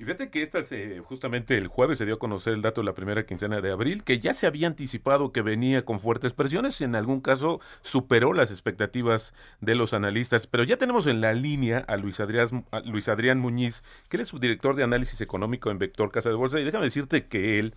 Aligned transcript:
Y 0.00 0.04
fíjate 0.04 0.30
que 0.30 0.42
esta 0.42 0.62
se, 0.62 1.00
justamente 1.00 1.58
el 1.58 1.66
jueves 1.66 1.98
se 1.98 2.06
dio 2.06 2.14
a 2.14 2.18
conocer 2.20 2.52
el 2.52 2.62
dato 2.62 2.80
de 2.80 2.84
la 2.84 2.94
primera 2.94 3.26
quincena 3.26 3.60
de 3.60 3.72
abril, 3.72 4.04
que 4.04 4.20
ya 4.20 4.32
se 4.32 4.46
había 4.46 4.68
anticipado 4.68 5.32
que 5.32 5.42
venía 5.42 5.84
con 5.84 5.98
fuertes 5.98 6.32
presiones, 6.32 6.80
y 6.80 6.84
en 6.84 6.94
algún 6.94 7.20
caso 7.20 7.60
superó 7.82 8.32
las 8.32 8.52
expectativas 8.52 9.34
de 9.60 9.74
los 9.74 9.94
analistas. 9.94 10.46
Pero 10.46 10.62
ya 10.62 10.76
tenemos 10.76 11.08
en 11.08 11.20
la 11.20 11.32
línea 11.32 11.78
a 11.88 11.96
Luis 11.96 12.20
Adrián, 12.20 12.64
Luis 12.84 13.08
Adrián 13.08 13.40
Muñiz, 13.40 13.82
que 14.08 14.18
él 14.18 14.20
es 14.20 14.28
subdirector 14.28 14.76
de 14.76 14.84
análisis 14.84 15.20
económico 15.20 15.72
en 15.72 15.78
Vector 15.78 16.12
Casa 16.12 16.28
de 16.28 16.36
Bolsa, 16.36 16.60
y 16.60 16.64
déjame 16.64 16.84
decirte 16.84 17.26
que 17.26 17.58
él 17.58 17.74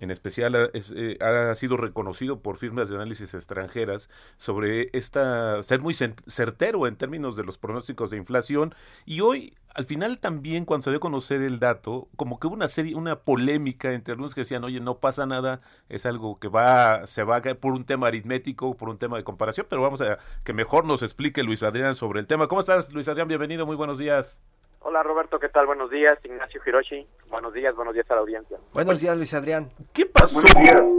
en 0.00 0.10
especial 0.10 0.70
eh, 0.72 1.18
ha, 1.20 1.54
sido 1.54 1.76
reconocido 1.76 2.40
por 2.40 2.56
firmas 2.56 2.88
de 2.88 2.96
análisis 2.96 3.34
extranjeras 3.34 4.08
sobre 4.36 4.90
esta 4.92 5.62
ser 5.62 5.80
muy 5.80 5.94
certero 5.94 6.86
en 6.86 6.96
términos 6.96 7.36
de 7.36 7.44
los 7.44 7.58
pronósticos 7.58 8.10
de 8.10 8.16
inflación. 8.16 8.74
Y 9.06 9.20
hoy 9.20 9.54
al 9.74 9.84
final 9.86 10.18
también 10.18 10.64
cuando 10.64 10.84
se 10.84 10.90
dio 10.90 10.98
a 10.98 11.00
conocer 11.00 11.42
el 11.42 11.58
dato 11.58 12.08
como 12.16 12.38
que 12.38 12.46
hubo 12.46 12.54
una 12.54 12.68
serie 12.68 12.94
una 12.94 13.20
polémica 13.20 13.92
entre 13.92 14.12
algunos 14.12 14.34
que 14.34 14.42
decían 14.42 14.62
oye 14.62 14.78
no 14.78 14.98
pasa 14.98 15.26
nada 15.26 15.62
es 15.88 16.06
algo 16.06 16.38
que 16.38 16.46
va 16.46 17.08
se 17.08 17.24
va 17.24 17.36
a 17.36 17.42
caer 17.42 17.58
por 17.58 17.72
un 17.72 17.84
tema 17.84 18.06
aritmético 18.06 18.76
por 18.76 18.88
un 18.88 18.98
tema 18.98 19.16
de 19.16 19.24
comparación 19.24 19.66
pero 19.68 19.82
vamos 19.82 20.00
a 20.00 20.18
que 20.44 20.52
mejor 20.52 20.84
nos 20.84 21.02
explique 21.02 21.42
Luis 21.42 21.64
Adrián 21.64 21.96
sobre 21.96 22.20
el 22.20 22.28
tema 22.28 22.46
cómo 22.46 22.60
estás 22.60 22.92
Luis 22.92 23.08
Adrián 23.08 23.26
bienvenido 23.26 23.66
muy 23.66 23.74
buenos 23.74 23.98
días 23.98 24.38
Hola 24.86 25.02
Roberto, 25.02 25.40
¿qué 25.40 25.48
tal? 25.48 25.64
Buenos 25.64 25.90
días, 25.90 26.18
Ignacio 26.24 26.60
Hiroshi. 26.64 27.06
Buenos 27.28 27.54
días, 27.54 27.74
buenos 27.74 27.94
días 27.94 28.08
a 28.10 28.16
la 28.16 28.20
audiencia. 28.20 28.58
Buenos 28.74 29.00
días, 29.00 29.16
Luis 29.16 29.32
Adrián. 29.32 29.70
¿Qué 29.94 30.04
pasó 30.04 30.42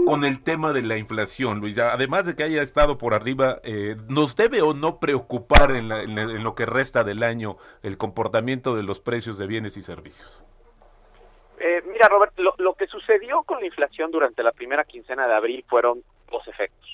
con 0.07 0.25
el 0.25 0.43
tema 0.43 0.73
de 0.73 0.81
la 0.81 0.97
inflación, 0.97 1.59
Luis? 1.59 1.77
Además 1.77 2.25
de 2.25 2.35
que 2.35 2.41
haya 2.41 2.63
estado 2.63 2.97
por 2.97 3.13
arriba, 3.13 3.59
eh, 3.63 3.95
¿nos 4.09 4.35
debe 4.35 4.63
o 4.63 4.73
no 4.73 4.99
preocupar 4.99 5.69
en, 5.69 5.87
la, 5.87 6.01
en, 6.01 6.17
en, 6.17 6.43
lo 6.43 6.55
que 6.55 6.65
resta 6.65 7.03
del 7.03 7.21
año 7.21 7.57
el 7.83 7.95
comportamiento 7.95 8.75
de 8.75 8.81
los 8.81 9.01
precios 9.01 9.37
de 9.37 9.45
bienes 9.45 9.77
y 9.77 9.83
servicios? 9.83 10.41
Eh, 11.59 11.83
mira, 11.85 12.07
Roberto, 12.09 12.41
lo, 12.41 12.55
lo 12.57 12.73
que 12.73 12.87
sucedió 12.87 13.43
con 13.43 13.59
la 13.59 13.67
inflación 13.67 14.09
durante 14.09 14.41
la 14.41 14.51
primera 14.51 14.83
quincena 14.83 15.27
de 15.27 15.35
abril 15.35 15.63
fueron 15.69 16.01
dos 16.31 16.47
efectos. 16.47 16.89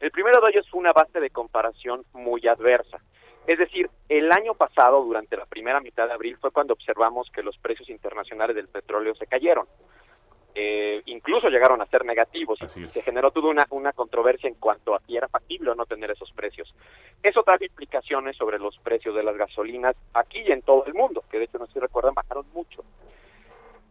El 0.00 0.10
primero 0.10 0.40
de 0.40 0.50
ellos 0.50 0.68
fue 0.68 0.80
una 0.80 0.92
base 0.92 1.20
de 1.20 1.30
comparación 1.30 2.02
muy 2.12 2.48
adversa. 2.48 2.98
Es 3.46 3.58
decir, 3.58 3.90
el 4.08 4.30
año 4.30 4.54
pasado, 4.54 5.02
durante 5.02 5.36
la 5.36 5.46
primera 5.46 5.80
mitad 5.80 6.06
de 6.06 6.14
abril, 6.14 6.36
fue 6.40 6.52
cuando 6.52 6.74
observamos 6.74 7.30
que 7.30 7.42
los 7.42 7.58
precios 7.58 7.90
internacionales 7.90 8.54
del 8.54 8.68
petróleo 8.68 9.14
se 9.14 9.26
cayeron. 9.26 9.66
Eh, 10.54 11.00
incluso 11.06 11.48
llegaron 11.48 11.80
a 11.80 11.86
ser 11.86 12.04
negativos 12.04 12.58
y 12.60 12.86
se 12.88 13.02
generó 13.02 13.30
toda 13.30 13.48
una, 13.48 13.66
una 13.70 13.92
controversia 13.92 14.48
en 14.48 14.54
cuanto 14.56 14.94
a 14.94 15.00
si 15.00 15.16
era 15.16 15.26
factible 15.26 15.70
o 15.70 15.74
no 15.74 15.86
tener 15.86 16.10
esos 16.10 16.30
precios. 16.32 16.74
Eso 17.22 17.42
trajo 17.42 17.64
implicaciones 17.64 18.36
sobre 18.36 18.58
los 18.58 18.78
precios 18.78 19.14
de 19.14 19.22
las 19.22 19.36
gasolinas 19.36 19.96
aquí 20.12 20.40
y 20.40 20.52
en 20.52 20.60
todo 20.60 20.84
el 20.84 20.94
mundo, 20.94 21.24
que 21.30 21.38
de 21.38 21.44
hecho, 21.44 21.58
no 21.58 21.66
sé 21.66 21.72
si 21.72 21.78
recuerdan, 21.80 22.14
bajaron 22.14 22.44
mucho. 22.52 22.84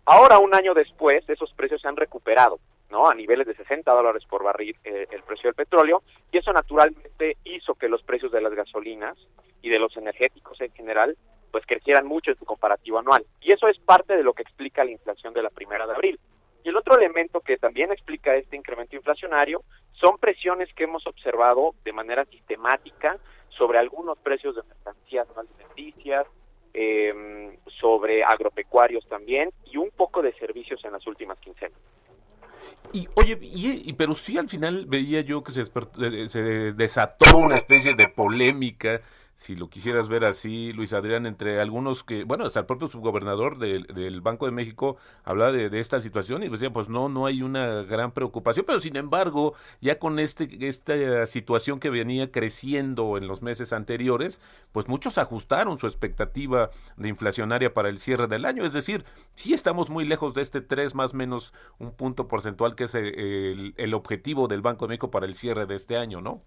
Ahora, 0.06 0.38
un 0.38 0.54
año 0.54 0.74
después, 0.74 1.28
esos 1.28 1.52
precios 1.54 1.82
se 1.82 1.88
han 1.88 1.96
recuperado. 1.96 2.60
¿No? 2.92 3.10
a 3.10 3.16
niveles 3.16 3.48
de 3.48 3.56
60 3.56 3.92
dólares 3.92 4.24
por 4.30 4.44
barril 4.44 4.76
eh, 4.84 5.08
el 5.10 5.24
precio 5.24 5.48
del 5.48 5.56
petróleo 5.56 6.04
y 6.32 6.38
eso 6.38 6.52
naturalmente 6.52 7.38
hizo 7.46 7.76
que 7.76 7.90
los 7.90 8.04
precios 8.04 8.32
de 8.32 8.42
las 8.42 8.54
gasolinas 8.54 9.18
y 9.62 9.70
de 9.70 9.80
los 9.80 9.96
energéticos 9.98 10.60
en 10.62 10.72
general 10.74 11.18
pues 11.52 11.66
crecieran 11.66 12.06
mucho 12.06 12.32
en 12.32 12.38
su 12.38 12.46
comparativo 12.46 13.00
anual 13.00 13.26
y 13.42 13.52
eso 13.52 13.68
es 13.68 13.80
parte 13.80 14.16
de 14.16 14.24
lo 14.24 14.34
que 14.34 14.44
explica 14.44 14.84
la 14.84 14.92
inflación 14.92 15.34
de 15.34 15.44
la 15.44 15.50
primera 15.50 15.88
de 15.88 15.94
abril 15.94 16.20
y 16.64 16.70
el 16.70 16.78
otro 16.78 16.96
elemento 16.98 17.42
que 17.42 17.58
también 17.58 17.92
explica 17.92 18.36
este 18.36 18.56
incremento 18.56 18.96
inflacionario 18.96 19.64
son 19.94 20.18
presiones 20.18 20.72
que 20.74 20.84
hemos 20.84 21.08
observado 21.08 21.74
de 21.84 21.94
manera 21.94 22.26
sistemática 22.26 23.18
sobre 23.50 23.80
algunos 23.80 24.18
precios 24.20 24.56
de 24.56 24.64
mercancías 24.64 25.28
alimenticias 25.36 26.28
eh, 26.74 27.58
sobre 27.80 28.24
agropecuarios 28.24 29.06
también 29.08 29.52
y 29.66 29.78
un 29.78 29.92
poco 29.92 30.22
de 30.22 30.34
servicios 30.34 30.84
en 30.86 30.94
las 30.94 31.06
últimas 31.06 31.38
quincenas. 31.40 31.78
Y 32.94 33.08
oye, 33.16 33.38
y, 33.42 33.94
pero 33.94 34.16
sí 34.16 34.38
al 34.38 34.50
final 34.50 34.86
veía 34.86 35.22
yo 35.22 35.44
que 35.44 35.52
se, 35.52 35.66
se 36.30 36.42
desató 36.74 37.38
una 37.38 37.58
especie 37.58 37.96
de 37.96 38.08
polémica 38.10 39.02
si 39.42 39.56
lo 39.56 39.72
quisieras 39.72 40.08
ver 40.08 40.24
así, 40.24 40.72
Luis 40.72 40.94
Adrián, 40.94 41.26
entre 41.26 41.60
algunos 41.60 42.04
que, 42.04 42.26
bueno, 42.26 42.46
hasta 42.46 42.60
el 42.60 42.68
propio 42.68 42.88
subgobernador 42.88 43.58
del, 43.58 43.88
del 43.88 44.22
Banco 44.22 44.46
de 44.46 44.52
México 44.52 44.98
hablaba 45.24 45.52
de, 45.52 45.80
esta 45.80 46.00
situación 46.00 46.44
y 46.44 46.48
decía, 46.48 46.72
pues 46.72 46.90
no, 46.90 47.10
no 47.10 47.26
hay 47.26 47.42
una 47.42 47.82
gran 47.82 48.12
preocupación, 48.12 48.68
pero 48.68 48.80
sin 48.80 48.98
embargo, 48.98 49.56
ya 49.82 49.98
con 49.98 50.20
este, 50.20 50.68
esta 50.68 51.26
situación 51.26 51.80
que 51.80 51.90
venía 51.90 52.32
creciendo 52.32 53.18
en 53.18 53.28
los 53.28 53.42
meses 53.42 53.74
anteriores, 53.74 54.40
pues 54.74 54.88
muchos 54.88 55.18
ajustaron 55.18 55.80
su 55.80 55.88
expectativa 55.88 56.70
de 56.96 57.10
inflacionaria 57.10 57.74
para 57.74 57.90
el 57.90 57.98
cierre 57.98 58.28
del 58.28 58.46
año, 58.46 58.64
es 58.64 58.74
decir, 58.74 59.06
sí 59.34 59.56
estamos 59.56 59.90
muy 59.90 60.06
lejos 60.06 60.36
de 60.36 60.44
este 60.44 60.62
3 60.62 60.94
más 60.94 61.16
menos 61.16 61.52
un 61.80 61.94
punto 61.94 62.28
porcentual 62.28 62.76
que 62.76 62.84
es 62.84 62.94
el, 62.94 63.74
el 63.76 63.94
objetivo 63.96 64.48
del 64.48 64.62
Banco 64.62 64.86
de 64.86 64.90
México 64.90 65.10
para 65.10 65.26
el 65.26 65.34
cierre 65.34 65.66
de 65.66 65.78
este 65.78 65.98
año, 65.98 66.22
¿no? 66.22 66.44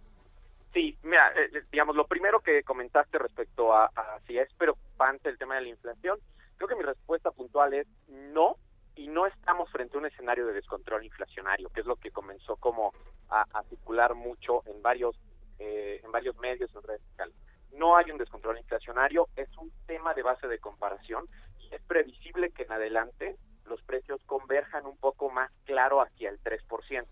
Sí, 0.75 0.99
mira, 1.05 1.33
eh, 1.37 1.63
digamos, 1.71 1.95
lo 1.95 2.05
primero 2.09 2.41
que 2.41 2.65
comentaste 2.65 3.17
respecto 3.19 3.73
a, 3.73 3.87
a, 3.95 4.19
si 4.27 4.37
es 4.37 4.53
preocupante 4.55 5.29
el 5.29 5.39
tema 5.39 5.55
de 5.55 5.63
la 5.63 5.69
inflación, 5.69 6.19
creo 6.57 6.69
que 6.69 6.75
mi 6.75 6.83
respuesta 6.83 7.31
puntual 7.31 7.75
es 7.75 7.87
no, 8.09 8.57
y 8.97 9.07
no 9.07 9.25
estamos 9.27 9.71
frente 9.71 9.97
a 9.97 10.01
un 10.01 10.07
escenario 10.07 10.47
de 10.49 10.53
descontrol 10.53 11.05
inflacionario, 11.05 11.69
que 11.69 11.81
es 11.81 11.87
lo 11.87 11.95
que 11.95 12.11
comenzó 12.11 12.57
como 12.57 12.93
a, 13.29 13.47
a 13.53 13.63
circular 13.69 14.17
mucho 14.17 14.63
en 14.67 14.83
varios, 14.83 15.17
eh, 15.61 16.01
en 16.03 16.11
varios 16.11 16.37
medios, 16.39 16.75
en 16.75 16.83
redes 16.83 17.03
sociales. 17.11 17.37
No 17.71 17.97
hay 17.97 18.11
un 18.11 18.19
descontrol 18.19 18.59
inflacionario, 18.59 19.29
es 19.37 19.49
un 19.57 19.71
tema 19.87 20.13
de 20.15 20.23
base 20.23 20.49
de 20.49 20.59
comparación 20.59 21.27
y 21.61 21.73
es 21.73 21.83
previsible 21.83 22.51
que 22.51 22.65
en 22.65 22.73
adelante 22.73 23.37
los 23.67 23.81
precios 23.83 24.21
converjan 24.27 24.87
un 24.87 24.97
poco 24.97 25.31
más 25.31 25.53
claro 25.67 26.03
hacia 26.03 26.31
el 26.31 26.43
3% 26.43 27.07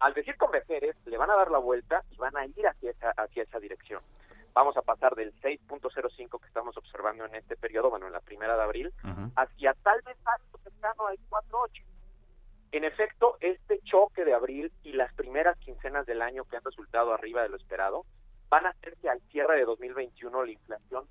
al 0.00 0.14
decir 0.14 0.36
converger 0.36 0.84
es, 0.84 0.96
le 1.06 1.16
van 1.16 1.30
a 1.30 1.36
dar 1.36 1.50
la 1.50 1.58
vuelta 1.58 2.02
y 2.10 2.16
van 2.16 2.36
a 2.36 2.46
ir 2.46 2.66
hacia 2.66 2.90
esa, 2.90 3.10
hacia 3.10 3.42
esa 3.42 3.58
dirección. 3.60 4.02
Vamos 4.54 4.76
a 4.76 4.82
pasar 4.82 5.14
del 5.14 5.34
6.05 5.40 6.40
que 6.40 6.46
estamos 6.46 6.76
observando 6.76 7.24
en 7.26 7.34
este 7.34 7.56
periodo, 7.56 7.90
bueno, 7.90 8.06
en 8.06 8.12
la 8.12 8.20
primera 8.20 8.56
de 8.56 8.62
abril, 8.62 8.92
uh 9.04 9.08
-huh. 9.08 9.32
hacia 9.36 9.74
tal 9.82 10.00
vez 10.02 10.16
algo 10.24 10.58
cercano 10.62 11.06
al 11.06 11.18
4.8. 11.28 11.84
En 12.72 12.84
efecto, 12.84 13.36
este 13.40 13.80
choque 13.84 14.24
de 14.24 14.34
abril 14.34 14.72
y 14.82 14.92
las 14.92 15.12
primeras 15.14 15.56
quincenas 15.58 16.06
del 16.06 16.22
año 16.22 16.44
que 16.44 16.56
han 16.56 16.64
resultado 16.64 17.12
arriba 17.12 17.42
de 17.42 17.48
lo 17.48 17.56
esperado 17.56 18.04
van 18.48 18.66
a 18.66 18.70
hacer 18.70 18.96
que 18.96 19.08
al 19.08 19.20
cierre 19.30 19.56
de 19.56 19.64
2021 19.64 20.44
la 20.44 20.50
inflación 20.50 21.04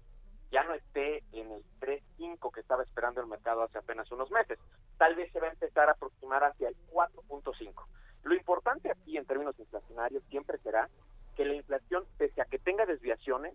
ya 0.51 0.63
no 0.63 0.73
esté 0.73 1.23
en 1.33 1.51
el 1.51 1.63
3.5 1.79 2.51
que 2.51 2.61
estaba 2.61 2.83
esperando 2.83 3.21
el 3.21 3.27
mercado 3.27 3.63
hace 3.63 3.77
apenas 3.77 4.11
unos 4.11 4.31
meses. 4.31 4.59
Tal 4.97 5.15
vez 5.15 5.31
se 5.31 5.39
va 5.39 5.47
a 5.47 5.51
empezar 5.51 5.89
a 5.89 5.93
aproximar 5.93 6.43
hacia 6.43 6.69
el 6.69 6.75
4.5 6.91 7.85
lo 8.25 8.33
importante 8.35 8.91
aquí 8.91 9.17
en 9.17 9.25
términos 9.25 9.57
inflacionarios 9.59 10.23
siempre 10.29 10.57
será 10.57 10.89
que 11.35 11.45
la 11.45 11.53
inflación, 11.53 12.05
pese 12.17 12.41
a 12.41 12.45
que 12.45 12.57
tenga 12.59 12.85
desviaciones, 12.85 13.53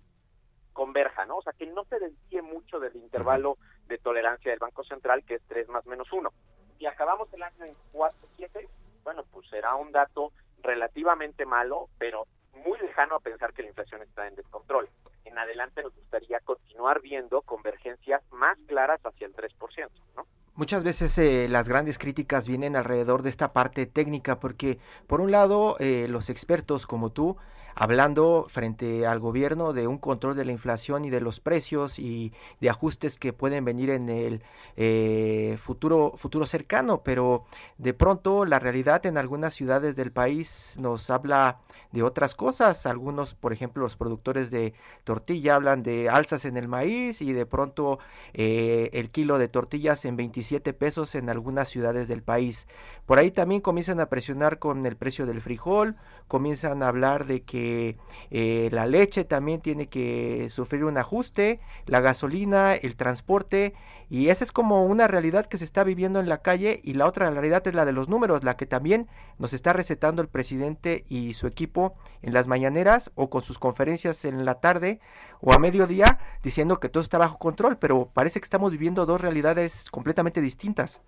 converja, 0.72 1.26
¿no? 1.26 1.38
O 1.38 1.42
sea, 1.42 1.52
que 1.52 1.66
no 1.66 1.84
se 1.84 1.98
desvíe 1.98 2.40
mucho 2.40 2.78
del 2.78 2.94
intervalo 2.94 3.58
de 3.88 3.98
tolerancia 3.98 4.52
del 4.52 4.60
Banco 4.60 4.84
Central, 4.84 5.24
que 5.24 5.34
es 5.34 5.42
3 5.48 5.68
más 5.68 5.84
menos 5.86 6.12
1. 6.12 6.32
Si 6.78 6.86
acabamos 6.86 7.32
el 7.34 7.42
año 7.42 7.64
en 7.64 7.74
4.7, 7.92 8.68
bueno, 9.02 9.24
pues 9.32 9.48
será 9.48 9.74
un 9.74 9.90
dato 9.90 10.32
relativamente 10.62 11.44
malo, 11.46 11.88
pero 11.98 12.26
muy 12.64 12.78
lejano 12.78 13.16
a 13.16 13.20
pensar 13.20 13.52
que 13.52 13.62
la 13.62 13.68
inflación 13.68 14.02
está 14.02 14.28
en 14.28 14.36
descontrol. 14.36 14.88
En 15.24 15.36
adelante 15.36 15.82
nos 15.82 15.94
gustaría 15.96 16.38
continuar 16.40 17.00
viendo 17.00 17.42
convergencias 17.42 18.22
más 18.30 18.56
claras 18.68 19.00
hacia 19.04 19.26
el 19.26 19.34
3%, 19.34 19.90
¿no? 20.16 20.26
Muchas 20.60 20.84
veces 20.84 21.16
eh, 21.16 21.48
las 21.48 21.70
grandes 21.70 21.98
críticas 21.98 22.46
vienen 22.46 22.76
alrededor 22.76 23.22
de 23.22 23.30
esta 23.30 23.54
parte 23.54 23.86
técnica 23.86 24.38
porque, 24.40 24.78
por 25.06 25.22
un 25.22 25.30
lado, 25.30 25.76
eh, 25.78 26.06
los 26.06 26.28
expertos 26.28 26.86
como 26.86 27.12
tú, 27.12 27.38
hablando 27.74 28.44
frente 28.46 29.06
al 29.06 29.20
gobierno 29.20 29.72
de 29.72 29.86
un 29.86 29.96
control 29.96 30.36
de 30.36 30.44
la 30.44 30.52
inflación 30.52 31.06
y 31.06 31.08
de 31.08 31.22
los 31.22 31.40
precios 31.40 31.98
y 31.98 32.34
de 32.60 32.68
ajustes 32.68 33.16
que 33.16 33.32
pueden 33.32 33.64
venir 33.64 33.88
en 33.88 34.10
el 34.10 34.42
eh, 34.76 35.56
futuro, 35.58 36.12
futuro 36.16 36.44
cercano, 36.44 37.02
pero 37.02 37.44
de 37.78 37.94
pronto 37.94 38.44
la 38.44 38.58
realidad 38.58 39.06
en 39.06 39.16
algunas 39.16 39.54
ciudades 39.54 39.96
del 39.96 40.12
país 40.12 40.76
nos 40.78 41.08
habla 41.08 41.60
de 41.92 42.02
otras 42.02 42.34
cosas. 42.34 42.86
Algunos, 42.86 43.34
por 43.34 43.52
ejemplo, 43.52 43.82
los 43.82 43.96
productores 43.96 44.50
de 44.50 44.74
tortilla 45.04 45.54
hablan 45.54 45.82
de 45.82 46.08
alzas 46.08 46.44
en 46.44 46.56
el 46.56 46.68
maíz 46.68 47.22
y 47.22 47.32
de 47.32 47.46
pronto 47.46 47.98
eh, 48.34 48.90
el 48.92 49.10
kilo 49.10 49.38
de 49.38 49.48
tortillas 49.48 50.04
en 50.04 50.16
27 50.16 50.72
pesos 50.72 51.14
en 51.14 51.28
algunas 51.28 51.68
ciudades 51.68 52.08
del 52.08 52.22
país. 52.22 52.66
Por 53.06 53.18
ahí 53.18 53.30
también 53.30 53.60
comienzan 53.60 54.00
a 54.00 54.06
presionar 54.06 54.58
con 54.58 54.86
el 54.86 54.96
precio 54.96 55.26
del 55.26 55.40
frijol, 55.40 55.96
comienzan 56.28 56.82
a 56.82 56.88
hablar 56.88 57.26
de 57.26 57.42
que 57.42 57.96
eh, 58.30 58.68
la 58.72 58.86
leche 58.86 59.24
también 59.24 59.60
tiene 59.60 59.88
que 59.88 60.48
sufrir 60.48 60.84
un 60.84 60.96
ajuste, 60.96 61.60
la 61.86 62.00
gasolina, 62.00 62.74
el 62.74 62.96
transporte, 62.96 63.74
y 64.10 64.28
esa 64.30 64.42
es 64.42 64.50
como 64.50 64.84
una 64.84 65.06
realidad 65.06 65.46
que 65.46 65.56
se 65.56 65.64
está 65.64 65.84
viviendo 65.84 66.18
en 66.18 66.28
la 66.28 66.42
calle 66.42 66.80
y 66.82 66.94
la 66.94 67.06
otra 67.06 67.30
realidad 67.30 67.64
es 67.64 67.74
la 67.74 67.84
de 67.84 67.92
los 67.92 68.08
números, 68.08 68.42
la 68.42 68.56
que 68.56 68.66
también 68.66 69.06
nos 69.38 69.52
está 69.52 69.72
recetando 69.72 70.20
el 70.20 70.28
presidente 70.28 71.04
y 71.08 71.34
su 71.34 71.46
equipo 71.46 71.94
en 72.20 72.34
las 72.34 72.48
mañaneras 72.48 73.12
o 73.14 73.30
con 73.30 73.42
sus 73.42 73.60
conferencias 73.60 74.24
en 74.24 74.44
la 74.44 74.60
tarde 74.60 74.98
o 75.40 75.52
a 75.52 75.60
mediodía 75.60 76.18
diciendo 76.42 76.80
que 76.80 76.88
todo 76.88 77.04
está 77.04 77.18
bajo 77.18 77.38
control, 77.38 77.78
pero 77.78 78.10
parece 78.12 78.40
que 78.40 78.44
estamos 78.46 78.72
viviendo 78.72 79.06
dos 79.06 79.20
realidades 79.20 79.88
completamente 79.92 80.40
distintas. 80.40 81.00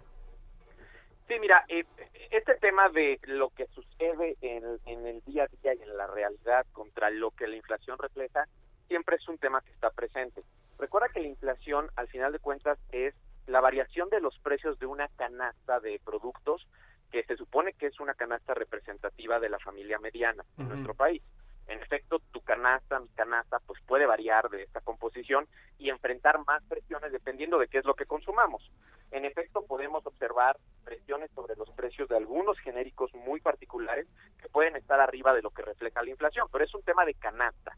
Sí, 1.27 1.35
mira, 1.41 1.65
eh, 1.69 1.85
este 2.31 2.55
tema 2.55 2.89
de 2.91 3.19
lo 3.25 3.51
que 3.51 3.67
sucede 3.75 4.37
en, 4.43 4.63
en, 4.87 5.07
el 5.09 5.21
día 5.25 5.45
a 5.45 5.49
día 5.61 5.75
y 5.75 5.83
en 5.83 5.97
la 5.97 6.07
realidad 6.07 6.65
contra 6.71 7.11
lo 7.11 7.33
que 7.33 7.49
la 7.49 7.57
inflación 7.57 7.99
refleja 7.99 8.47
siempre 8.87 9.17
es 9.17 9.27
un 9.29 9.39
tema 9.39 9.61
que 9.61 9.73
está 9.73 9.91
presente. 9.91 10.45
Recuerda 10.83 11.11
que 11.11 11.21
la 11.21 11.29
inflación, 11.29 11.93
al 11.95 12.09
final 12.09 12.33
de 12.33 12.41
cuentas, 12.41 12.77
es 12.91 13.15
la 13.47 13.61
variación 13.61 14.09
de 14.11 14.21
los 14.21 14.37
precios 14.41 14.81
de 14.81 14.87
una 14.87 15.07
canasta 15.17 15.79
de 15.79 16.01
productos 16.05 16.67
que 17.13 17.23
se 17.23 17.37
supone 17.37 17.73
que 17.75 17.87
es 17.87 18.01
una 18.01 18.15
canasta 18.15 18.53
representativa 18.53 19.39
de 19.39 19.49
la 19.49 19.61
familia 19.61 20.01
mediana 20.01 20.45
en 20.59 20.69
nuestro 20.69 20.95
país. 20.95 21.23
En 21.69 21.81
efecto, 21.81 22.19
tu 22.33 22.41
canasta, 22.41 22.99
mi 22.99 23.07
canasta, 23.11 23.61
pues 23.65 23.81
puede 23.87 24.07
variar 24.07 24.51
de 24.51 24.65
esta 24.65 24.81
composición 24.81 25.47
y 25.79 25.89
enfrentar 25.89 26.45
más 26.45 26.65
presiones 26.65 27.13
dependiendo 27.13 27.61
de 27.61 27.69
qué 27.69 27.79
es 27.79 27.85
lo 27.85 27.95
que 27.95 28.07
consumamos. 28.07 28.69
En 29.13 29.25
efecto, 29.25 29.65
podemos 29.65 30.05
observar 30.05 30.57
presiones 30.83 31.31
sobre 31.31 31.55
los 31.55 31.71
precios 31.71 32.09
de 32.09 32.17
algunos 32.17 32.59
genéricos 32.59 33.15
muy 33.15 33.39
particulares 33.39 34.09
que 34.41 34.49
pueden 34.49 34.75
estar 34.75 34.99
arriba 34.99 35.33
de 35.33 35.43
lo 35.43 35.51
que 35.51 35.63
refleja 35.63 36.03
la 36.03 36.11
inflación, 36.11 36.49
pero 36.51 36.65
es 36.65 36.75
un 36.75 36.83
tema 36.83 37.05
de 37.05 37.15
canasta. 37.15 37.77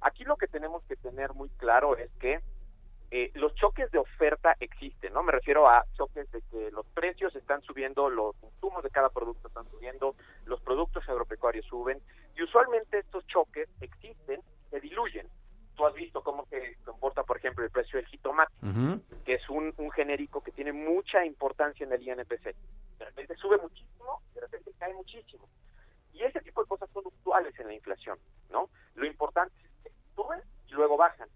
Aquí 0.00 0.24
lo 0.24 0.36
que 0.36 0.46
tenemos 0.46 0.82
que 0.84 0.96
tener 0.96 1.32
muy 1.34 1.48
claro 1.50 1.96
es 1.96 2.10
que 2.20 2.40
eh, 3.10 3.30
los 3.34 3.54
choques 3.54 3.90
de 3.90 3.98
oferta 3.98 4.54
existen, 4.60 5.14
¿no? 5.14 5.22
Me 5.22 5.32
refiero 5.32 5.68
a 5.68 5.84
choques 5.96 6.30
de 6.30 6.42
que 6.50 6.70
los 6.70 6.86
precios 6.88 7.34
están 7.36 7.62
subiendo, 7.62 8.10
los 8.10 8.36
consumos 8.36 8.82
de 8.82 8.90
cada 8.90 9.08
producto 9.08 9.48
están 9.48 9.68
subiendo, 9.70 10.14
los 10.44 10.60
productos 10.60 11.08
agropecuarios 11.08 11.64
suben, 11.66 12.00
y 12.36 12.42
usualmente 12.42 12.98
estos 12.98 13.26
choques 13.26 13.68
existen, 13.80 14.42
se 14.70 14.80
diluyen. 14.80 15.26
Tú 15.74 15.86
has 15.86 15.94
visto 15.94 16.22
cómo 16.22 16.44
se 16.46 16.76
comporta, 16.84 17.22
por 17.22 17.38
ejemplo, 17.38 17.64
el 17.64 17.70
precio 17.70 17.98
del 17.98 18.06
jitomate, 18.08 18.52
que 19.24 19.34
es 19.34 19.48
un, 19.48 19.72
un 19.78 19.90
genérico 19.92 20.42
que 20.42 20.52
tiene 20.52 20.72
mucha 20.72 21.24
importancia 21.24 21.86
en 21.86 21.92
el 21.92 22.06
INPC. 22.06 22.54
De 22.98 23.04
repente 23.04 23.36
sube 23.36 23.56
muchísimo, 23.56 24.20
de 24.34 24.40
repente 24.42 24.72
cae 24.78 24.92
muchísimo. 24.92 25.48
Y 26.12 26.24
ese 26.24 26.40
tipo 26.40 26.62
de 26.62 26.68
cosas 26.68 26.90
son 26.90 27.04
usuales 27.06 27.58
en 27.58 27.68
la 27.68 27.74
inflación, 27.74 28.18
¿no? 28.50 28.68
Lo 28.96 29.06
importante 29.06 29.54
es 29.64 29.67
suben 30.18 30.42
y 30.66 30.72
luego 30.72 30.96
bajan 30.96 31.28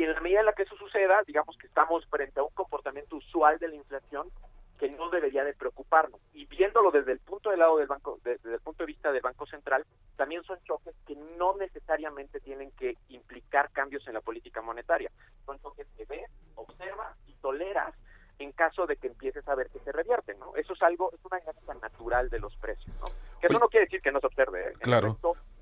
y 0.00 0.04
en 0.04 0.12
la 0.12 0.20
medida 0.20 0.40
en 0.40 0.46
la 0.46 0.52
que 0.52 0.62
eso 0.62 0.76
suceda, 0.76 1.22
digamos 1.26 1.56
que 1.58 1.66
estamos 1.66 2.06
frente 2.06 2.40
a 2.40 2.44
un 2.44 2.54
comportamiento 2.54 3.16
usual 3.16 3.58
de 3.58 3.68
la 3.68 3.74
inflación 3.74 4.30
que 4.78 4.88
no 4.88 5.10
debería 5.10 5.44
de 5.44 5.52
preocuparnos. 5.52 6.20
Y 6.32 6.46
viéndolo 6.46 6.90
desde 6.90 7.12
el 7.12 7.18
punto 7.18 7.50
de 7.50 7.58
lado 7.58 7.76
del 7.76 7.86
banco, 7.86 8.18
desde 8.24 8.54
el 8.54 8.60
punto 8.60 8.82
de 8.82 8.86
vista 8.86 9.12
del 9.12 9.20
Banco 9.20 9.46
Central, 9.46 9.84
también 10.16 10.42
son 10.44 10.58
choques 10.64 10.94
que 11.06 11.16
no 11.38 11.54
necesariamente 11.56 12.40
tienen 12.40 12.70
que 12.72 12.96
implicar 13.08 13.70
cambios 13.72 14.06
en 14.08 14.14
la 14.14 14.22
política 14.22 14.62
monetaria. 14.62 15.10
Son 15.44 15.60
choques 15.60 15.86
que 15.96 16.06
ves, 16.06 16.30
observas 16.54 17.14
y 17.26 17.34
toleras 17.34 17.94
en 18.38 18.52
caso 18.52 18.86
de 18.86 18.96
que 18.96 19.08
empieces 19.08 19.46
a 19.48 19.54
ver 19.54 19.68
que 19.68 19.80
se 19.80 19.92
revierten, 19.92 20.38
¿no? 20.38 20.56
Eso 20.56 20.72
es 20.72 20.80
algo, 20.80 21.12
es 21.12 21.22
una 21.26 21.40
dinámica 21.40 21.74
natural 21.74 22.30
de 22.30 22.38
los 22.38 22.56
precios, 22.56 22.96
¿no? 23.00 23.06
Que 23.38 23.48
eso 23.48 23.58
no 23.58 23.68
quiere 23.68 23.84
decir 23.84 24.00
que 24.00 24.12
no 24.12 24.20
se 24.20 24.28
observe, 24.28 24.68
¿eh? 24.68 24.72
claro. 24.80 25.18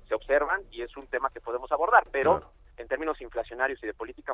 se 0.07 0.15
observan 0.15 0.61
y 0.71 0.81
es 0.81 0.95
un 0.95 1.07
tema 1.07 1.29
que 1.29 1.41
podemos 1.41 1.69
abordar, 1.73 2.07
pero 2.09 2.41
en 2.79 2.87
términos 2.87 3.19
inflacionarios 3.21 3.83
y 3.83 3.87
de 3.87 3.93
política 3.93 4.33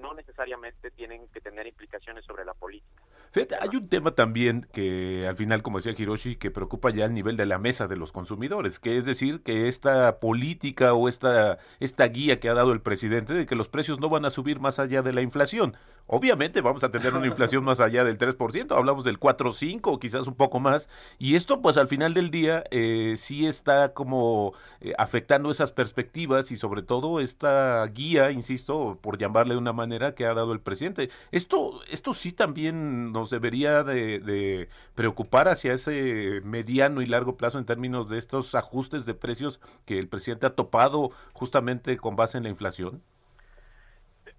no 0.00 0.14
necesariamente 0.14 0.90
tienen 0.90 1.28
que 1.28 1.40
tener 1.40 1.66
implicaciones 1.66 2.24
sobre 2.24 2.44
la 2.44 2.54
política. 2.54 3.02
Fíjate, 3.34 3.56
hay 3.60 3.76
un 3.76 3.88
tema 3.88 4.12
también 4.12 4.68
que 4.72 5.26
al 5.26 5.34
final, 5.34 5.62
como 5.62 5.78
decía 5.78 5.94
Hiroshi, 5.98 6.36
que 6.36 6.52
preocupa 6.52 6.90
ya 6.90 7.04
el 7.04 7.14
nivel 7.14 7.36
de 7.36 7.46
la 7.46 7.58
mesa 7.58 7.88
de 7.88 7.96
los 7.96 8.12
consumidores, 8.12 8.78
que 8.78 8.96
es 8.96 9.06
decir, 9.06 9.42
que 9.42 9.66
esta 9.66 10.20
política 10.20 10.94
o 10.94 11.08
esta, 11.08 11.58
esta 11.80 12.06
guía 12.06 12.38
que 12.38 12.48
ha 12.48 12.54
dado 12.54 12.72
el 12.72 12.80
presidente 12.80 13.34
de 13.34 13.46
que 13.46 13.56
los 13.56 13.68
precios 13.68 13.98
no 13.98 14.08
van 14.08 14.24
a 14.24 14.30
subir 14.30 14.60
más 14.60 14.78
allá 14.78 15.02
de 15.02 15.12
la 15.12 15.20
inflación. 15.20 15.76
Obviamente 16.06 16.60
vamos 16.60 16.84
a 16.84 16.90
tener 16.90 17.14
una 17.14 17.26
inflación 17.26 17.64
más 17.64 17.80
allá 17.80 18.04
del 18.04 18.18
3%, 18.18 18.76
hablamos 18.76 19.04
del 19.04 19.18
4 19.18 19.52
5 19.52 19.90
o 19.90 19.98
quizás 19.98 20.26
un 20.26 20.34
poco 20.34 20.60
más, 20.60 20.88
y 21.18 21.34
esto 21.34 21.62
pues 21.62 21.78
al 21.78 21.88
final 21.88 22.12
del 22.12 22.30
día 22.30 22.62
eh, 22.70 23.14
sí 23.16 23.46
está 23.46 23.94
como 23.94 24.52
eh, 24.80 24.92
afectando 24.98 25.50
esas 25.50 25.72
perspectivas 25.72 26.52
y 26.52 26.58
sobre 26.58 26.82
todo 26.82 27.20
esta 27.20 27.84
guía, 27.86 28.30
insisto, 28.30 28.98
por 29.00 29.16
de 29.52 29.58
una 29.58 29.72
manera 29.72 30.14
que 30.14 30.26
ha 30.26 30.34
dado 30.34 30.52
el 30.52 30.60
presidente. 30.60 31.10
Esto, 31.30 31.80
esto 31.90 32.14
sí 32.14 32.32
también 32.32 33.12
nos 33.12 33.30
debería 33.30 33.82
de, 33.84 34.20
de 34.20 34.68
preocupar 34.94 35.48
hacia 35.48 35.74
ese 35.74 36.40
mediano 36.42 37.02
y 37.02 37.06
largo 37.06 37.36
plazo 37.36 37.58
en 37.58 37.66
términos 37.66 38.08
de 38.08 38.18
estos 38.18 38.54
ajustes 38.54 39.06
de 39.06 39.14
precios 39.14 39.60
que 39.84 39.98
el 39.98 40.08
presidente 40.08 40.46
ha 40.46 40.54
topado 40.54 41.10
justamente 41.32 41.96
con 41.98 42.16
base 42.16 42.38
en 42.38 42.44
la 42.44 42.50
inflación 42.50 43.02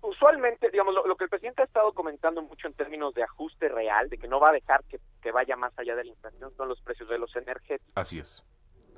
usualmente, 0.05 0.69
digamos, 0.71 0.93
lo, 0.93 1.15
que 1.15 1.25
el 1.25 1.29
presidente 1.29 1.61
ha 1.61 1.65
estado 1.65 1.93
comentando 1.93 2.41
mucho 2.41 2.67
en 2.67 2.73
términos 2.73 3.13
de 3.13 3.23
ajuste 3.23 3.69
real, 3.69 4.09
de 4.09 4.17
que 4.17 4.27
no 4.27 4.39
va 4.39 4.49
a 4.49 4.53
dejar 4.53 4.83
que, 4.85 5.31
vaya 5.31 5.55
más 5.55 5.77
allá 5.77 5.95
de 5.95 6.03
la 6.03 6.09
inflación, 6.11 6.55
son 6.55 6.69
los 6.69 6.79
precios 6.81 7.09
de 7.09 7.17
los 7.17 7.35
energéticos. 7.35 7.91
Así 7.95 8.19
es. 8.19 8.43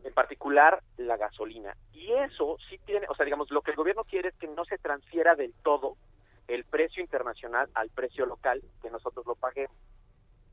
En 0.07 0.13
particular, 0.13 0.81
la 0.95 1.17
gasolina. 1.17 1.75
Y 1.91 2.13
eso 2.13 2.55
sí 2.69 2.77
tiene, 2.85 3.07
o 3.09 3.15
sea, 3.15 3.25
digamos, 3.25 3.51
lo 3.51 3.61
que 3.61 3.71
el 3.71 3.77
gobierno 3.77 4.05
quiere 4.05 4.29
es 4.29 4.35
que 4.37 4.47
no 4.47 4.63
se 4.63 4.77
transfiera 4.77 5.35
del 5.35 5.53
todo 5.63 5.97
el 6.47 6.63
precio 6.63 7.03
internacional 7.03 7.69
al 7.73 7.89
precio 7.89 8.25
local, 8.25 8.63
que 8.81 8.89
nosotros 8.89 9.25
lo 9.25 9.35
paguemos. 9.35 9.75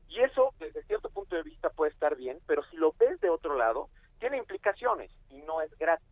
Y 0.09 0.19
eso, 0.19 0.53
desde 0.59 0.83
cierto 0.83 1.09
punto 1.09 1.37
de 1.37 1.43
vista, 1.43 1.69
puede 1.69 1.93
estar 1.93 2.17
bien, 2.17 2.37
pero 2.45 2.65
si 2.65 2.75
lo 2.75 2.91
ves 2.99 3.21
de 3.21 3.29
otro 3.29 3.55
lado, 3.55 3.87
tiene 4.19 4.35
implicaciones 4.35 5.09
y 5.29 5.41
no 5.43 5.61
es 5.61 5.73
gratis. 5.77 6.05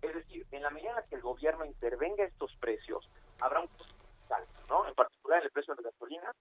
Es 0.00 0.14
decir, 0.14 0.46
en 0.50 0.62
la 0.62 0.70
medida 0.70 0.88
en 0.88 0.96
la 0.96 1.02
que 1.02 1.16
el 1.16 1.20
gobierno 1.20 1.66
intervenga 1.66 2.24
estos 2.24 2.56
precios, 2.56 3.06
habrá 3.38 3.60
un 3.60 3.66
costo 3.66 3.94
¿no? 4.70 4.88
En 4.88 4.94
particular 4.94 5.40
en 5.40 5.44
el 5.44 5.50
precio 5.50 5.74
de 5.74 5.82
la 5.82 5.90
gasolina, 5.90 6.34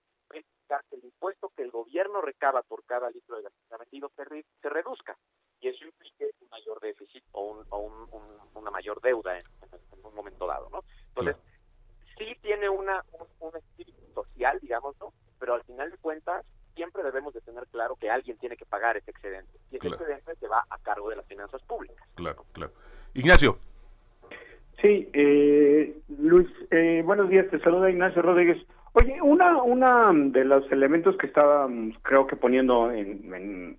el 0.91 1.03
impuesto 1.03 1.51
que 1.55 1.63
el 1.63 1.71
gobierno 1.71 2.21
recaba 2.21 2.61
por 2.61 2.83
cada 2.85 3.09
litro 3.09 3.37
de 3.37 3.43
gasolina 3.43 3.77
vendido 3.77 4.11
se, 4.15 4.69
reduzca 4.69 5.17
y 5.59 5.69
eso 5.69 5.85
implique 5.85 6.31
un 6.41 6.49
mayor 6.49 6.79
déficit 6.79 7.23
o, 7.31 7.41
un, 7.51 7.65
o 7.69 8.59
una 8.59 8.71
mayor 8.71 9.01
deuda 9.01 9.37
en, 9.37 9.45
un 10.03 10.13
momento 10.13 10.45
dado, 10.45 10.69
¿no? 10.69 10.83
Entonces, 11.09 11.35
sí 12.17 12.37
tiene 12.41 12.69
una, 12.69 13.03
un, 13.39 13.55
espíritu 13.55 14.01
social, 14.13 14.59
digamos, 14.61 14.95
¿no? 14.99 15.13
Pero 15.39 15.55
al 15.55 15.63
final 15.63 15.91
de 15.91 15.97
cuentas, 15.97 16.45
siempre 16.75 17.03
debemos 17.03 17.33
de 17.33 17.41
tener 17.41 17.65
claro 17.67 17.95
que 17.95 18.09
alguien 18.09 18.37
tiene 18.37 18.55
que 18.55 18.65
pagar 18.65 18.97
ese 18.97 19.11
excedente 19.11 19.57
y 19.71 19.77
ese 19.77 19.87
excedente 19.87 20.35
se 20.35 20.47
va 20.47 20.65
a 20.69 20.77
cargo 20.79 21.09
de 21.09 21.15
las 21.15 21.25
finanzas 21.25 21.61
públicas. 21.63 22.07
Claro, 22.15 22.45
claro. 22.51 22.73
Ignacio. 23.27 23.57
Sí, 24.81 25.09
eh, 25.11 25.97
Luis, 26.17 26.47
eh, 26.71 27.03
buenos 27.05 27.27
días, 27.27 27.45
te 27.49 27.59
saluda 27.59 27.91
Ignacio 27.91 28.21
Rodríguez. 28.21 28.57
Oye, 28.93 29.21
una, 29.21 29.61
una 29.63 30.13
de 30.13 30.45
los 30.45 30.71
elementos 30.71 31.17
que 31.17 31.27
estábamos, 31.27 31.93
creo 32.03 32.25
que 32.25 32.37
poniendo 32.37 32.89
en, 32.89 33.77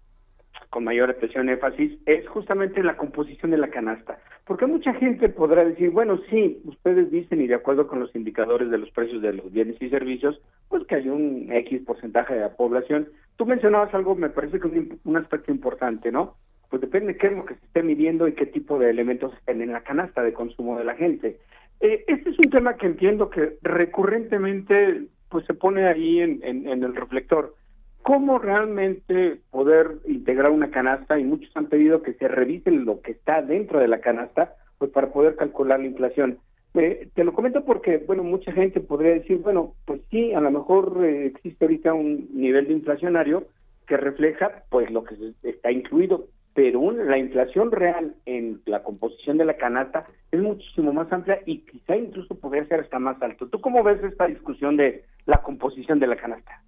con 0.69 0.85
mayor 0.85 1.09
atención 1.09 1.49
énfasis 1.49 1.99
es 2.05 2.29
justamente 2.29 2.83
la 2.83 2.99
composición 2.99 3.51
de 3.51 3.57
la 3.57 3.71
canasta. 3.71 4.19
Porque 4.45 4.67
mucha 4.67 4.93
gente 4.93 5.31
podrá 5.31 5.65
decir, 5.65 5.93
bueno, 5.93 6.21
sí, 6.29 6.61
ustedes 6.67 7.11
dicen 7.11 7.41
y 7.41 7.47
de 7.47 7.55
acuerdo 7.55 7.89
con 7.89 8.01
los 8.01 8.15
indicadores 8.15 8.71
de 8.71 8.77
los 8.77 8.91
precios 8.91 9.23
de 9.23 9.33
los 9.33 9.51
bienes 9.51 9.81
y 9.81 9.89
servicios, 9.89 10.39
pues 10.69 10.87
que 10.87 10.97
hay 10.97 11.09
un 11.09 11.51
X 11.51 11.81
porcentaje 11.87 12.35
de 12.35 12.41
la 12.41 12.55
población. 12.55 13.09
Tú 13.37 13.47
mencionabas 13.47 13.95
algo, 13.95 14.15
me 14.15 14.29
parece 14.29 14.61
que 14.61 14.99
un 15.05 15.17
aspecto 15.17 15.51
importante, 15.51 16.13
¿no? 16.13 16.35
Pues 16.71 16.83
depende 16.83 17.15
de 17.15 17.19
qué 17.19 17.29
es 17.29 17.33
lo 17.33 17.45
que 17.45 17.55
se 17.55 17.65
esté 17.65 17.83
midiendo 17.83 18.29
y 18.29 18.35
qué 18.35 18.47
tipo 18.47 18.79
de 18.79 18.91
elementos 18.91 19.33
estén 19.35 19.63
en 19.63 19.73
la 19.73 19.83
canasta 19.83 20.23
de 20.23 20.33
consumo 20.33 20.79
de 20.79 20.85
la 20.85 20.95
gente. 20.95 21.39
Eh, 21.81 22.05
este 22.09 22.31
es 22.31 22.39
un 22.39 22.51
tema 22.51 22.77
que 22.77 22.87
entiendo 22.87 23.31
que 23.31 23.57
recurrentemente 23.63 25.07
pues 25.31 25.45
se 25.47 25.55
pone 25.55 25.87
ahí 25.87 26.21
en, 26.21 26.41
en, 26.43 26.83
el 26.83 26.95
reflector. 26.95 27.55
¿Cómo 28.03 28.39
realmente 28.39 29.41
poder 29.51 29.99
integrar 30.07 30.51
una 30.51 30.71
canasta? 30.71 31.19
Y 31.19 31.25
muchos 31.25 31.55
han 31.55 31.67
pedido 31.67 32.03
que 32.03 32.15
se 32.15 32.29
revisen 32.29 32.87
lo 32.87 33.03
que 33.03 33.13
está 33.13 33.43
dentro 33.43 33.79
de 33.79 33.89
la 33.89 34.01
canasta, 34.01 34.55
pues 34.79 34.91
para 34.91 35.13
poder 35.13 35.37
calcular 35.37 35.81
la 35.81 35.87
inflación. 35.87 36.39
Eh, 36.75 37.09
te 37.15 37.25
lo 37.25 37.35
comento 37.35 37.65
porque, 37.65 37.99
bueno, 37.99 38.23
mucha 38.23 38.53
gente 38.53 38.81
podría 38.81 39.13
decir, 39.13 39.39
bueno, 39.39 39.75
pues 39.85 40.01
sí, 40.11 40.33
a 40.33 40.41
lo 40.41 40.51
mejor 40.51 41.05
eh, 41.05 41.27
existe 41.27 41.65
ahorita 41.65 41.93
un 41.93 42.29
nivel 42.33 42.69
de 42.69 42.75
inflacionario 42.75 43.47
que 43.87 43.97
refleja, 43.97 44.65
pues, 44.71 44.91
lo 44.91 45.05
que 45.05 45.15
está 45.43 45.71
incluido 45.71 46.27
pero 46.59 46.91
la 46.91 47.17
inflación 47.17 47.71
real 47.71 48.17
en 48.27 48.61
la 48.67 48.83
composición 48.83 49.39
de 49.39 49.45
la 49.45 49.57
canasta 49.57 50.09
es 50.33 50.41
muchísimo 50.41 50.93
más 50.93 51.07
amplia 51.13 51.41
y 51.47 51.61
quizá 51.61 51.95
incluso 51.95 52.35
podría 52.35 52.67
ser 52.67 52.81
hasta 52.81 52.99
más 52.99 53.23
alto. 53.23 53.47
¿Tú 53.47 53.61
cómo 53.61 53.85
ves 53.85 54.03
esta 54.03 54.27
discusión 54.27 54.77
de 54.77 55.05
la 55.25 55.41
composición 55.41 56.01
de 56.01 56.09
la 56.09 56.17
canasta? 56.17 56.61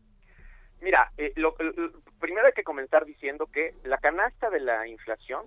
Mira, 0.81 1.11
eh, 1.19 1.33
lo, 1.35 1.57
primero 2.21 2.47
hay 2.47 2.53
que 2.53 2.63
comenzar 2.63 3.05
diciendo 3.05 3.49
que 3.53 3.75
la 3.83 3.99
canasta 3.99 4.49
de 4.49 4.61
la 4.61 4.87
inflación 4.87 5.47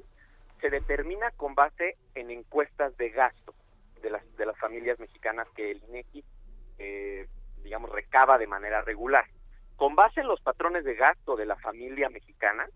se 0.60 0.70
determina 0.70 1.32
con 1.38 1.56
base 1.56 1.96
en 2.14 2.30
encuestas 2.30 2.98
de 2.98 3.12
gasto 3.12 3.54
de 4.02 4.10
las 4.10 4.36
de 4.36 4.46
las 4.46 4.58
familias 4.58 5.00
mexicanas 5.00 5.48
que 5.56 5.72
el 5.72 5.82
INEGI 5.88 6.22
eh, 6.80 7.28
digamos 7.64 7.90
recaba 7.92 8.38
de 8.38 8.48
manera 8.48 8.82
regular. 8.82 9.24
Con 9.78 9.96
base 9.96 10.20
en 10.20 10.28
los 10.28 10.42
patrones 10.42 10.84
de 10.84 10.96
gasto 10.96 11.38
de 11.38 11.46
la 11.46 11.56
familia 11.56 12.10
mexicana, 12.10 12.68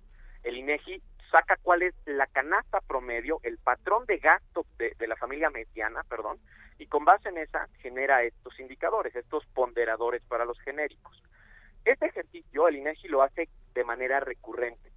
el 0.46 0.56
INEGI 0.56 1.02
saca 1.32 1.58
cuál 1.62 1.84
es 1.84 1.94
la 2.06 2.28
canasta 2.28 2.80
promedio, 2.82 3.40
el 3.44 3.58
patrón 3.58 4.06
de 4.06 4.18
gasto 4.18 4.66
de, 4.78 4.94
de, 4.98 5.08
la 5.08 5.16
familia 5.16 5.50
mediana, 5.50 6.04
perdón, 6.04 6.40
y 6.78 6.88
con 6.88 7.06
base 7.06 7.30
en 7.30 7.38
esa 7.38 7.68
genera 7.82 8.24
estos 8.24 8.60
indicadores, 8.60 9.16
estos 9.16 9.46
ponderadores 9.48 10.22
para 10.24 10.46
los 10.46 10.60
genéricos. 10.60 11.22
Este 11.86 12.08
ejercicio 12.08 12.68
el 12.68 12.78
INEGI 12.78 13.08
lo 13.08 13.22
hace 13.22 13.50
de 13.74 13.84
manera 13.84 14.20
recurrente. 14.20 14.92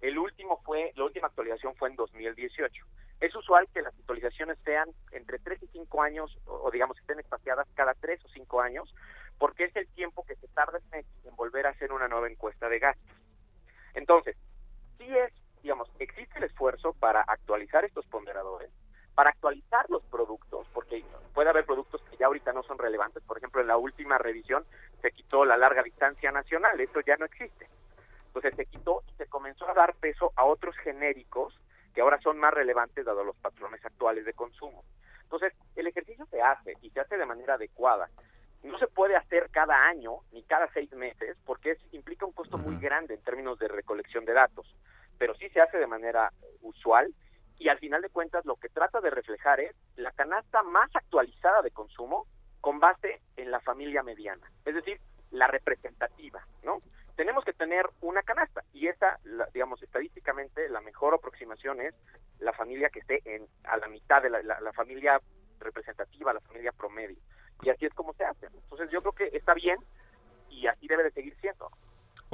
El 0.00 0.18
último 0.18 0.60
fue, 0.64 0.92
la 0.96 1.04
última 1.04 1.28
actualización 1.28 1.74
fue 1.76 1.88
en 1.88 1.96
2018. 1.96 2.84
Es 3.20 3.34
usual 3.34 3.68
que 3.72 3.80
las 3.80 3.94
actualizaciones 3.94 4.58
sean 4.64 4.88
entre 5.12 5.38
3 5.38 5.62
y 5.62 5.66
5 5.68 6.02
años, 6.02 6.36
o, 6.44 6.70
digamos 6.70 6.98
estén 6.98 7.20
espaciadas 7.20 7.66
cada 7.74 7.94
3 7.94 8.22
o 8.24 8.28
5 8.28 8.60
años, 8.60 8.94
porque 9.38 9.64
es 9.64 9.76
el 9.76 9.88
tiempo 9.88 10.24
que 10.26 10.36
se 10.36 10.48
tarda 10.48 10.78
en 10.92 11.36
volver 11.36 11.66
a 11.66 11.70
hacer 11.70 11.92
una 11.92 12.08
nueva 12.08 12.28
encuesta 12.28 12.68
de 12.68 12.80
gastos. 12.80 13.16
Entonces, 13.94 14.36
sí 14.98 15.06
es 15.08 15.32
el 16.44 16.50
esfuerzo 16.50 16.92
para 16.92 17.22
actualizar 17.22 17.84
estos 17.84 18.06
ponderadores, 18.06 18.70
para 19.14 19.30
actualizar 19.30 19.88
los 19.88 20.02
productos, 20.04 20.66
porque 20.72 21.04
puede 21.32 21.50
haber 21.50 21.64
productos 21.64 22.02
que 22.02 22.16
ya 22.16 22.26
ahorita 22.26 22.52
no 22.52 22.62
son 22.62 22.78
relevantes. 22.78 23.22
Por 23.24 23.38
ejemplo, 23.38 23.60
en 23.60 23.68
la 23.68 23.76
última 23.76 24.18
revisión 24.18 24.64
se 25.00 25.10
quitó 25.12 25.44
la 25.44 25.56
larga 25.56 25.82
distancia 25.82 26.30
nacional, 26.30 26.80
esto 26.80 27.00
ya 27.00 27.16
no 27.16 27.24
existe. 27.24 27.68
Entonces 28.26 28.54
se 28.56 28.66
quitó 28.66 29.02
y 29.08 29.14
se 29.14 29.26
comenzó 29.26 29.68
a 29.68 29.74
dar 29.74 29.94
peso 29.94 30.32
a 30.36 30.44
otros 30.44 30.76
genéricos 30.78 31.58
que 31.94 32.00
ahora 32.00 32.20
son 32.20 32.38
más 32.38 32.52
relevantes 32.52 33.04
dado 33.04 33.22
los 33.22 33.36
patrones 33.36 33.84
actuales 33.84 34.24
de 34.24 34.32
consumo. 34.32 34.84
Entonces, 35.22 35.52
el 35.76 35.86
ejercicio 35.86 36.26
se 36.26 36.42
hace 36.42 36.74
y 36.82 36.90
se 36.90 37.00
hace 37.00 37.16
de 37.16 37.24
manera 37.24 37.54
adecuada. 37.54 38.08
No 38.64 38.78
se 38.78 38.88
puede 38.88 39.14
hacer 39.14 39.48
cada 39.50 39.86
año 39.86 40.18
ni 40.32 40.42
cada 40.42 40.68
seis 40.72 40.92
meses 40.92 41.36
porque 41.46 41.76
implica 41.92 42.26
un 42.26 42.32
costo 42.32 42.58
muy 42.58 42.76
grande 42.78 43.14
en 43.14 43.22
términos 43.22 43.58
de 43.58 43.68
recolección 43.68 44.24
de 44.24 44.32
datos 44.32 44.74
pero 45.18 45.34
sí 45.34 45.48
se 45.50 45.60
hace 45.60 45.78
de 45.78 45.86
manera 45.86 46.30
usual 46.62 47.12
y 47.58 47.68
al 47.68 47.78
final 47.78 48.02
de 48.02 48.10
cuentas 48.10 48.44
lo 48.44 48.56
que 48.56 48.68
trata 48.68 49.00
de 49.00 49.10
reflejar 49.10 49.60
es 49.60 49.74
la 49.96 50.10
canasta 50.12 50.62
más 50.62 50.90
actualizada 50.94 51.62
de 51.62 51.70
consumo 51.70 52.26
con 52.60 52.80
base 52.80 53.20
en 53.36 53.50
la 53.50 53.60
familia 53.60 54.02
mediana, 54.02 54.50
es 54.64 54.74
decir, 54.74 54.98
la 55.30 55.46
representativa, 55.46 56.46
¿no? 56.62 56.80
Tenemos 57.16 57.44
que 57.44 57.52
tener 57.52 57.86
una 58.00 58.22
canasta 58.22 58.62
y 58.72 58.88
esa, 58.88 59.20
digamos, 59.52 59.82
estadísticamente 59.82 60.68
la 60.68 60.80
mejor 60.80 61.14
aproximación 61.14 61.80
es 61.80 61.94
la 62.40 62.52
familia 62.52 62.90
que 62.90 63.00
esté 63.00 63.20
en 63.24 63.46
a 63.64 63.76
la 63.76 63.86
mitad 63.86 64.20
de 64.20 64.30
la, 64.30 64.42
la 64.42 64.72
familia 64.72 65.20
representativa, 65.60 66.32
la 66.32 66.40
familia 66.40 66.72
promedio. 66.72 67.18
Y 67.62 67.70
así 67.70 67.86
es 67.86 67.94
como 67.94 68.14
se 68.14 68.24
hace. 68.24 68.46
Entonces 68.46 68.90
yo 68.90 69.00
creo 69.00 69.12
que 69.12 69.36
está 69.36 69.54
bien 69.54 69.78
y 70.50 70.66
así 70.66 70.88
debe 70.88 71.04
de 71.04 71.12
seguir 71.12 71.36
siendo. 71.40 71.70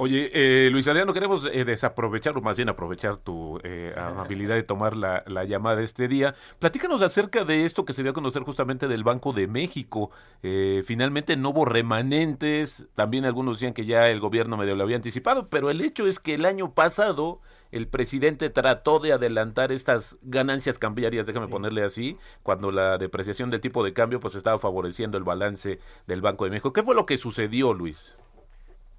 Oye, 0.03 0.31
eh, 0.33 0.71
Luis 0.71 0.87
Adriano, 0.87 1.13
queremos 1.13 1.45
eh, 1.45 1.63
desaprovechar, 1.63 2.35
o 2.35 2.41
más 2.41 2.57
bien 2.57 2.69
aprovechar 2.69 3.17
tu 3.17 3.59
eh, 3.63 3.93
amabilidad 3.95 4.55
de 4.55 4.63
tomar 4.63 4.97
la, 4.97 5.23
la, 5.27 5.43
llamada 5.43 5.83
este 5.83 6.07
día. 6.07 6.33
Platícanos 6.57 7.03
acerca 7.03 7.45
de 7.45 7.65
esto 7.65 7.85
que 7.85 7.93
se 7.93 8.01
dio 8.01 8.09
a 8.09 8.15
conocer 8.15 8.41
justamente 8.41 8.87
del 8.87 9.03
Banco 9.03 9.31
de 9.31 9.45
México. 9.45 10.09
Eh, 10.41 10.81
finalmente 10.87 11.37
no 11.37 11.49
hubo 11.49 11.65
remanentes, 11.65 12.87
también 12.95 13.25
algunos 13.25 13.57
decían 13.57 13.75
que 13.75 13.85
ya 13.85 14.09
el 14.09 14.19
gobierno 14.19 14.57
medio 14.57 14.75
lo 14.75 14.81
había 14.81 14.95
anticipado, 14.95 15.49
pero 15.49 15.69
el 15.69 15.81
hecho 15.81 16.07
es 16.07 16.19
que 16.19 16.33
el 16.33 16.45
año 16.45 16.73
pasado 16.73 17.39
el 17.71 17.87
presidente 17.87 18.49
trató 18.49 18.97
de 18.97 19.13
adelantar 19.13 19.71
estas 19.71 20.17
ganancias 20.23 20.79
cambiarias, 20.79 21.27
déjame 21.27 21.47
ponerle 21.47 21.83
así, 21.83 22.17
cuando 22.41 22.71
la 22.71 22.97
depreciación 22.97 23.51
del 23.51 23.61
tipo 23.61 23.83
de 23.83 23.93
cambio 23.93 24.19
pues 24.19 24.33
estaba 24.33 24.57
favoreciendo 24.57 25.19
el 25.19 25.23
balance 25.23 25.77
del 26.07 26.23
Banco 26.23 26.45
de 26.45 26.49
México. 26.49 26.73
¿Qué 26.73 26.81
fue 26.81 26.95
lo 26.95 27.05
que 27.05 27.17
sucedió, 27.19 27.75
Luis? 27.75 28.17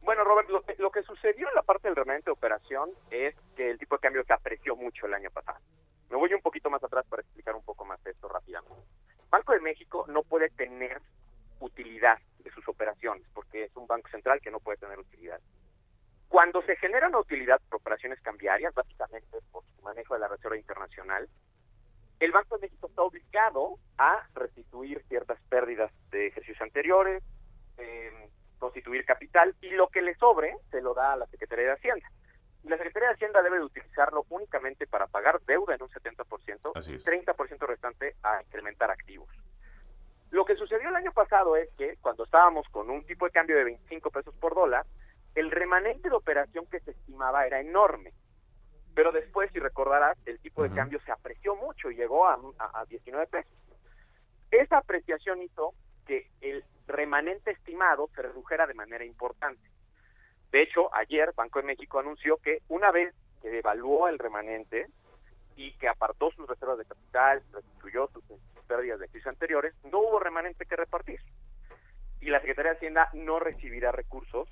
Bueno, 0.04 0.24
Robert, 0.24 0.48
lo 0.50 0.62
que, 0.62 0.74
lo 0.78 0.90
que 0.90 1.02
sucedió 1.22 1.48
en 1.48 1.54
la 1.54 1.62
parte 1.62 1.86
del 1.86 1.96
remanente 1.96 2.26
de 2.26 2.32
operación 2.32 2.90
es 3.10 3.36
que 3.56 3.70
el 3.70 3.78
tipo 3.78 3.94
de 3.94 4.00
cambio 4.00 4.24
se 4.24 4.32
apreció 4.32 4.74
mucho 4.74 5.06
el 5.06 5.14
año 5.14 5.30
pasado. 5.30 5.58
Me 6.10 6.16
voy 6.16 6.34
un 6.34 6.42
poquito 6.42 6.68
más 6.68 6.82
atrás 6.82 7.06
para 7.08 7.22
explicar 7.22 7.54
un 7.54 7.64
poco 7.64 7.84
más 7.84 8.04
esto 8.04 8.28
rápidamente. 8.28 8.82
Banco 9.30 9.52
de 9.52 9.60
México 9.60 10.04
no 10.08 10.24
puede 10.24 10.50
tener 10.50 11.00
utilidad 11.60 12.18
de 12.40 12.50
sus 12.50 12.66
operaciones 12.68 13.24
porque 13.32 13.64
es 13.64 13.76
un 13.76 13.86
banco 13.86 14.08
central 14.08 14.40
que 14.40 14.50
no 14.50 14.58
puede 14.58 14.78
tener 14.78 14.98
utilidad. 14.98 15.40
Cuando 16.28 16.60
se 16.62 16.74
genera 16.76 17.08
una 17.08 17.20
utilidad 17.20 17.60
por 17.68 17.76
operaciones 17.76 18.20
cambiarias, 18.20 18.74
básicamente 18.74 19.38
por 19.52 19.62
su 19.76 19.82
manejo 19.82 20.14
de 20.14 20.20
la 20.20 20.28
Reserva 20.28 20.56
Internacional, 20.56 21.28
el 22.18 22.32
Banco 22.32 22.56
de 22.56 22.66
México 22.66 22.88
está 22.88 23.02
obligado 23.02 23.78
a 23.96 24.26
restituir 24.34 25.04
ciertas 25.08 25.40
pérdidas 25.48 25.92
de 26.10 26.26
ejercicios 26.26 26.60
anteriores, 26.60 27.22
eh, 27.78 28.28
constituir 28.62 29.04
capital 29.04 29.56
y 29.60 29.70
lo 29.70 29.88
que 29.88 30.00
le 30.00 30.14
sobre 30.14 30.54
se 30.70 30.80
lo 30.80 30.94
da 30.94 31.14
a 31.14 31.16
la 31.16 31.26
Secretaría 31.26 31.66
de 31.66 31.72
Hacienda. 31.72 32.08
Y 32.62 32.68
la 32.68 32.76
Secretaría 32.76 33.08
de 33.08 33.14
Hacienda 33.16 33.42
debe 33.42 33.58
de 33.58 33.64
utilizarlo 33.64 34.24
únicamente 34.28 34.86
para 34.86 35.08
pagar 35.08 35.40
deuda 35.42 35.74
en 35.74 35.82
un 35.82 35.88
70%, 35.88 36.70
y 36.86 36.96
30% 36.96 37.66
restante 37.66 38.14
a 38.22 38.40
incrementar 38.40 38.88
activos. 38.92 39.28
Lo 40.30 40.44
que 40.44 40.54
sucedió 40.54 40.90
el 40.90 40.94
año 40.94 41.10
pasado 41.10 41.56
es 41.56 41.68
que 41.76 41.96
cuando 41.96 42.22
estábamos 42.22 42.68
con 42.68 42.88
un 42.88 43.04
tipo 43.04 43.24
de 43.24 43.32
cambio 43.32 43.56
de 43.56 43.64
25 43.64 44.10
pesos 44.12 44.34
por 44.36 44.54
dólar, 44.54 44.86
el 45.34 45.50
remanente 45.50 46.08
de 46.08 46.14
operación 46.14 46.64
que 46.66 46.78
se 46.80 46.92
estimaba 46.92 47.44
era 47.44 47.60
enorme. 47.60 48.12
Pero 48.94 49.10
después, 49.10 49.50
si 49.52 49.58
recordarás, 49.58 50.16
el 50.24 50.38
tipo 50.38 50.62
de 50.62 50.70
cambio 50.70 51.00
se 51.04 51.10
apreció 51.10 51.56
mucho 51.56 51.90
y 51.90 51.96
llegó 51.96 52.28
a, 52.28 52.38
a, 52.58 52.80
a 52.80 52.84
19 52.84 53.26
pesos. 53.26 53.52
Esa 54.52 54.78
apreciación 54.78 55.42
hizo 55.42 55.74
que 56.06 56.30
el 56.40 56.62
remanente 56.92 57.50
estimado 57.50 58.08
se 58.14 58.22
redujera 58.22 58.66
de 58.66 58.74
manera 58.74 59.04
importante. 59.04 59.68
De 60.50 60.62
hecho, 60.62 60.94
ayer 60.94 61.32
Banco 61.34 61.60
de 61.60 61.66
México 61.66 61.98
anunció 61.98 62.36
que 62.36 62.58
una 62.68 62.90
vez 62.90 63.14
que 63.40 63.48
devaluó 63.48 64.08
el 64.08 64.18
remanente 64.18 64.86
y 65.56 65.72
que 65.78 65.88
apartó 65.88 66.30
sus 66.30 66.46
reservas 66.48 66.78
de 66.78 66.84
capital, 66.84 67.42
restituyó 67.52 68.08
sus 68.08 68.22
pérdidas 68.66 69.00
de 69.00 69.08
crisis 69.08 69.26
anteriores, 69.26 69.74
no 69.90 69.98
hubo 69.98 70.20
remanente 70.20 70.66
que 70.66 70.76
repartir. 70.76 71.20
Y 72.20 72.26
la 72.26 72.40
Secretaría 72.40 72.72
de 72.72 72.76
Hacienda 72.76 73.10
no 73.14 73.40
recibirá 73.40 73.90
recursos 73.92 74.48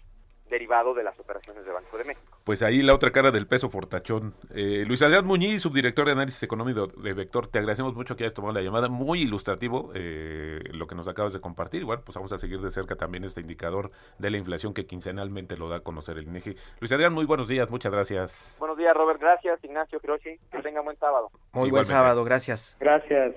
derivado 0.51 0.93
de 0.93 1.03
las 1.05 1.19
operaciones 1.19 1.65
de 1.65 1.73
Banco 1.73 1.97
de 1.97 2.05
México. 2.05 2.39
Pues 2.45 2.63
ahí 2.63 2.83
la 2.83 2.95
otra 2.95 3.11
cara 3.11 3.31
del 3.31 3.47
peso 3.47 3.71
fortachón. 3.71 4.35
Eh, 4.55 4.85
Luis 4.87 5.01
Adrián 5.03 5.25
Muñiz, 5.25 5.63
subdirector 5.63 6.07
de 6.07 6.13
análisis 6.13 6.43
económico 6.43 6.89
de 6.89 7.13
Vector, 7.15 7.47
te 7.47 7.59
agradecemos 7.59 7.95
mucho 7.95 8.17
que 8.17 8.25
hayas 8.25 8.35
tomado 8.35 8.53
la 8.55 8.61
llamada. 8.61 8.89
Muy 8.89 9.23
ilustrativo 9.23 9.93
eh, 9.95 10.61
lo 10.73 10.87
que 10.87 10.95
nos 10.95 11.09
acabas 11.09 11.33
de 11.33 11.41
compartir. 11.41 11.83
Igual, 11.83 12.03
pues 12.03 12.17
vamos 12.17 12.33
a 12.33 12.39
seguir 12.39 12.61
de 12.61 12.71
cerca 12.71 12.97
también 12.97 13.25
este 13.25 13.41
indicador 13.41 13.91
de 14.19 14.31
la 14.31 14.37
inflación 14.37 14.75
que 14.75 14.87
quincenalmente 14.87 15.57
lo 15.57 15.69
da 15.69 15.77
a 15.77 15.81
conocer 15.81 16.19
el 16.19 16.25
INEGI. 16.25 16.57
Luis 16.81 16.93
Adrián, 16.93 17.13
muy 17.13 17.25
buenos 17.25 17.49
días, 17.49 17.71
muchas 17.71 17.93
gracias. 17.93 18.57
Buenos 18.59 18.77
días, 18.77 18.95
Robert. 18.95 19.21
Gracias, 19.21 19.63
Ignacio 19.63 20.01
Hiroshi. 20.03 20.39
Que 20.51 20.63
tenga 20.63 20.81
buen 20.81 20.99
sábado. 20.99 21.31
Muy 21.53 21.69
Igualmente. 21.69 21.71
buen 21.71 21.85
sábado, 21.85 22.25
gracias. 22.25 22.77
Gracias. 22.81 23.35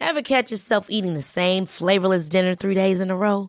Ever 0.00 0.22
catch 0.22 0.50
yourself 0.50 0.86
eating 0.90 1.14
the 1.14 1.22
same 1.22 1.66
flavorless 1.66 2.28
dinner 2.28 2.54
three 2.54 2.74
days 2.74 3.00
in 3.00 3.10
a 3.10 3.16
row? 3.16 3.48